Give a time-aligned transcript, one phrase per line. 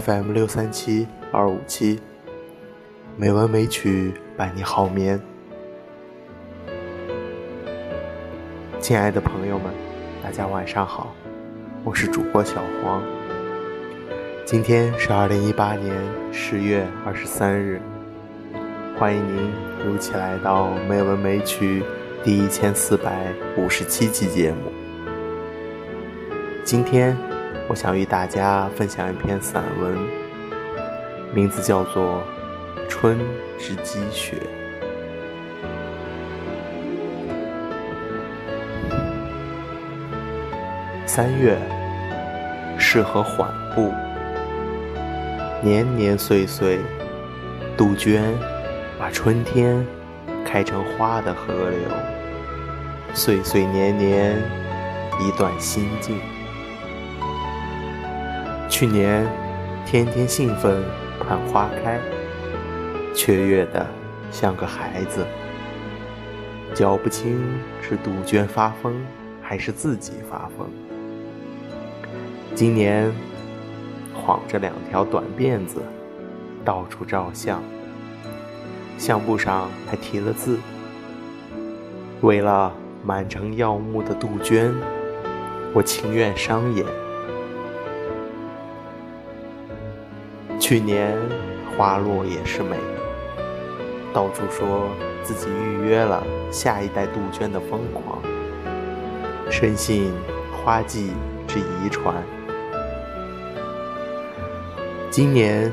[0.00, 1.98] FM 六三七二五七，
[3.16, 5.18] 美文美曲伴你好眠。
[8.78, 9.72] 亲爱的朋友们，
[10.22, 11.14] 大家晚上好，
[11.82, 13.02] 我是主播小黄。
[14.44, 15.96] 今天是二零一八年
[16.30, 17.80] 十月二十三日，
[18.98, 19.50] 欢迎您
[19.82, 21.82] 如期来到《美文美曲》
[22.22, 24.70] 第一千四百五十七期节目。
[26.64, 27.16] 今天，
[27.68, 29.98] 我想与大家分享一篇散文，
[31.34, 32.22] 名字叫做
[32.88, 33.18] 《春
[33.58, 34.36] 之积雪》。
[41.04, 41.58] 三月，
[42.78, 43.92] 适合缓步。
[45.60, 46.78] 年年岁岁，
[47.76, 48.32] 杜鹃
[48.96, 49.84] 把春天
[50.44, 51.80] 开成花的河流。
[53.12, 54.40] 岁岁年年，
[55.20, 56.20] 一段心境。
[58.68, 59.26] 去年，
[59.86, 60.82] 天天兴奋
[61.20, 61.98] 盼花开，
[63.14, 63.86] 雀跃的
[64.30, 65.24] 像个孩子，
[66.74, 67.40] 搅不清
[67.80, 68.94] 是杜鹃发疯，
[69.40, 70.68] 还是自己发疯。
[72.54, 73.12] 今年。
[74.18, 75.80] 晃着两条短辫子，
[76.64, 77.62] 到处照相。
[78.98, 80.58] 相簿上还题了字
[82.22, 82.72] ：“为了
[83.04, 84.74] 满城耀目的杜鹃，
[85.72, 86.84] 我情愿伤眼。”
[90.68, 91.16] 去年
[91.78, 92.76] 花落也是美，
[94.12, 94.90] 到处说
[95.22, 98.20] 自己预约了下一代杜鹃的疯狂，
[99.48, 100.12] 深信
[100.50, 101.12] 花季
[101.46, 102.16] 之遗传。
[105.08, 105.72] 今年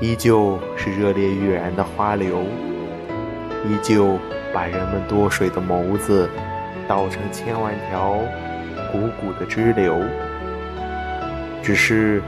[0.00, 2.40] 依旧是热烈欲燃的花流，
[3.64, 4.18] 依旧
[4.52, 6.28] 把人们多水的眸子
[6.88, 8.16] 倒成千万条
[8.92, 10.02] 汩汩的支流。
[11.62, 12.20] 只是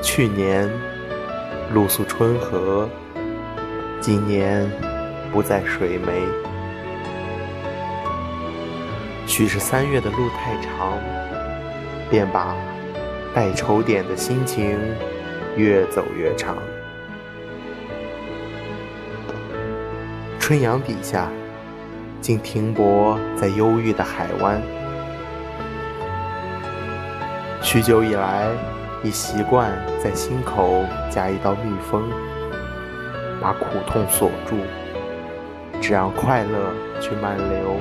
[0.00, 0.70] 去年
[1.72, 2.88] 露宿春河，
[4.00, 4.68] 今年
[5.32, 6.26] 不再水湄。
[9.24, 10.98] 许是三月的路太长，
[12.10, 12.56] 便把
[13.32, 14.78] 带愁点的心情。
[15.56, 16.56] 越走越长，
[20.38, 21.28] 春阳底下，
[22.20, 24.62] 竟停泊在忧郁的海湾。
[27.60, 28.46] 许久以来，
[29.02, 29.72] 已习惯
[30.02, 32.10] 在心口加一道密封，
[33.40, 34.56] 把苦痛锁住，
[35.80, 37.76] 只让快乐去漫流，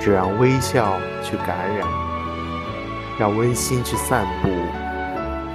[0.00, 1.86] 只让微笑去感染，
[3.18, 4.48] 让温馨去散布，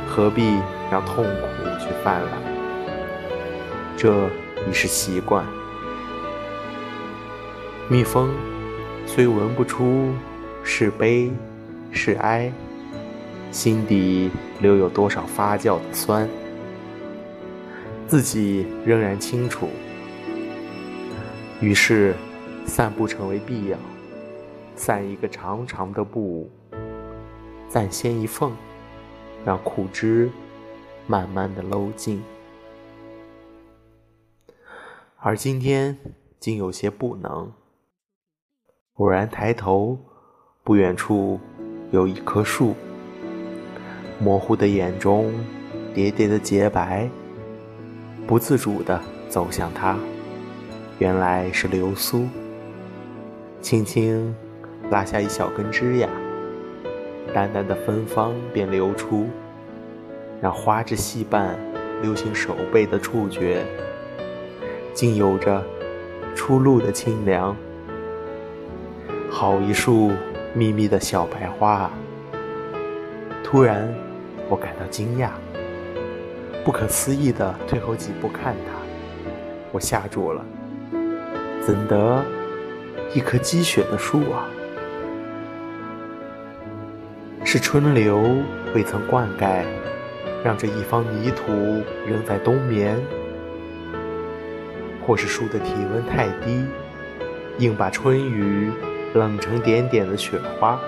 [0.07, 0.57] 何必？
[0.91, 2.31] 让痛苦去泛滥，
[3.96, 4.28] 这
[4.68, 5.46] 已是习惯。
[7.88, 8.31] 蜜蜂
[9.06, 10.12] 虽闻不出
[10.63, 11.31] 是悲
[11.91, 12.51] 是哀，
[13.52, 14.30] 心底
[14.62, 16.28] 留有多少发酵的酸，
[18.08, 19.68] 自己仍然清楚。
[21.62, 22.16] 于是，
[22.66, 23.78] 散步成为必要，
[24.76, 26.50] 散一个长长的步，
[27.68, 28.52] 暂先一缝，
[29.46, 30.30] 让苦枝。
[31.08, 32.22] 慢慢的搂近，
[35.18, 35.98] 而今天
[36.40, 37.52] 竟有些不能。
[38.98, 39.98] 偶然抬头，
[40.64, 41.40] 不远处
[41.90, 42.76] 有一棵树，
[44.19, 45.31] 模糊的眼中
[45.94, 47.09] 叠叠的洁白，
[48.28, 49.00] 不自主的
[49.30, 49.97] 走向它，
[50.97, 52.28] 原来是流苏，
[53.62, 54.35] 轻轻
[54.91, 56.09] 拉下一小根枝桠，
[57.34, 59.25] 淡淡的芬芳便流出。
[60.41, 61.59] 让花枝细瓣
[62.01, 63.62] 流进手背的触觉，
[64.94, 65.62] 竟有着
[66.33, 67.54] 初露的清凉。
[69.30, 70.12] 好一束
[70.54, 71.92] 密密的小白花！
[73.44, 73.94] 突然，
[74.50, 75.30] 我感到惊讶，
[76.66, 78.74] 不可思议的退后几步看它，
[79.72, 80.44] 我吓住了。
[81.62, 82.25] 怎得
[83.13, 84.50] 一棵积雪的树啊？
[87.46, 88.19] 是春流
[88.74, 89.63] 未曾灌溉。
[90.42, 91.51] 让这一方泥土
[92.07, 92.98] 仍在冬眠，
[95.06, 96.63] 或是树的体温太低，
[97.57, 98.72] 硬把春雨
[99.13, 100.80] 冷成点点的雪花，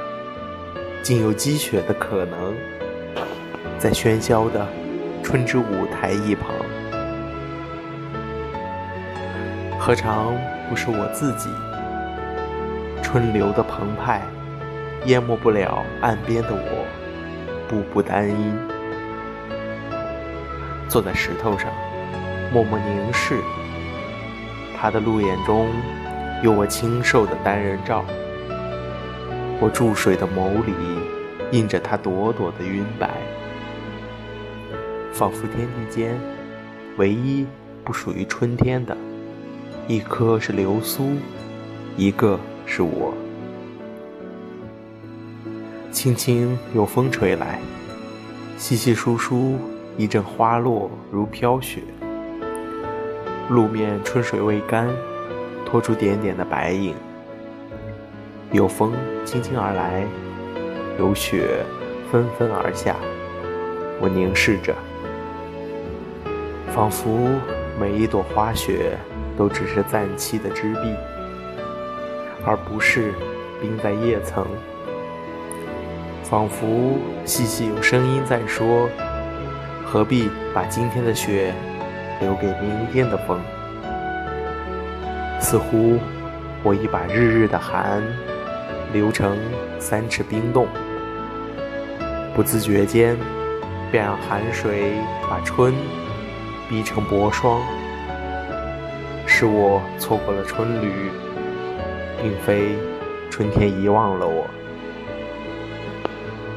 [1.03, 2.55] 竟有积雪的可能，
[3.81, 4.63] 在喧嚣的
[5.23, 6.53] 春之舞台一旁，
[9.79, 10.35] 何尝
[10.69, 11.49] 不是我自己？
[13.01, 14.21] 春流的澎湃，
[15.05, 16.85] 淹没不了岸边的我，
[17.67, 18.55] 步步单音。
[20.87, 21.71] 坐在石头上，
[22.53, 23.39] 默默凝视。
[24.79, 25.67] 他的路眼中
[26.43, 28.05] 有我清瘦的单人照，
[29.59, 30.71] 我注水的眸里
[31.49, 33.09] 映着他朵朵的晕白。
[35.13, 36.19] 仿佛天地间
[36.97, 37.45] 唯一
[37.83, 38.95] 不属于春天的，
[39.87, 41.11] 一颗是流苏，
[41.97, 43.13] 一个是我。
[45.91, 47.59] 轻轻有风吹来，
[48.57, 49.57] 稀稀疏疏
[49.97, 51.81] 一阵花落如飘雪。
[53.49, 54.87] 路面春水未干，
[55.65, 56.95] 拖出点点的白影。
[58.51, 58.93] 有风
[59.25, 60.05] 轻轻而来，
[60.97, 61.63] 有雪
[62.09, 62.95] 纷纷而下。
[63.99, 64.73] 我凝视着，
[66.73, 67.27] 仿佛
[67.77, 68.97] 每一朵花雪
[69.37, 70.95] 都只是暂栖的枝碧，
[72.45, 73.13] 而不是
[73.59, 74.47] 冰在叶层。
[76.23, 78.87] 仿佛细细有声音在说
[79.85, 81.53] ：“何必把今天的雪
[82.21, 83.37] 留给明天的风？”
[85.41, 85.99] 似乎
[86.63, 88.01] 我已把日日的寒
[88.93, 89.37] 留成
[89.77, 90.67] 三尺冰冻，
[92.33, 93.17] 不自觉间
[93.91, 94.93] 便让寒水
[95.29, 95.73] 把春
[96.71, 97.61] 逼成薄霜，
[99.25, 101.11] 是我错过了春旅，
[102.21, 102.77] 并非
[103.29, 104.47] 春天遗忘了我。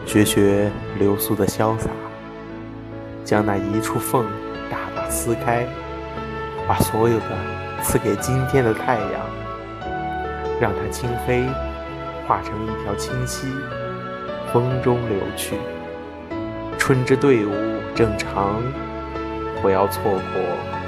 [0.06, 0.70] 学学
[1.00, 1.90] 流苏的潇洒，
[3.24, 4.24] 将那一处缝
[4.70, 5.66] 大大撕开，
[6.68, 9.10] 把所有的赐给今天的太阳，
[10.60, 11.44] 让它轻飞，
[12.24, 13.48] 化成一条清溪，
[14.52, 15.56] 风中流去。
[16.78, 17.50] 春之队伍
[17.96, 18.62] 正长，
[19.64, 20.20] 不要错过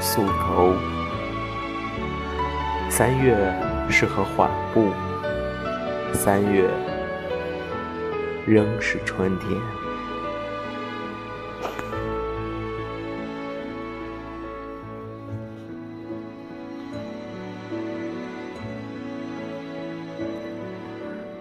[0.03, 0.75] 宿头。
[2.91, 3.35] 三月
[3.89, 4.91] 适合缓步，
[6.13, 6.69] 三月。
[8.47, 9.51] 仍是春天。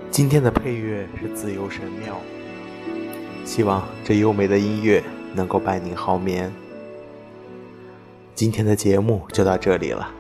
[0.10, 2.16] 今天的配乐是自由神庙，
[3.44, 5.04] 希望这优美的音乐
[5.34, 6.50] 能够伴您好眠。
[8.36, 10.12] 今天的节目就到这里了，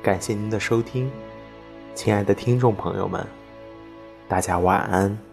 [0.00, 1.10] 感谢您的收听，
[1.96, 3.26] 亲爱的听众朋友们，
[4.28, 5.29] 大家晚安。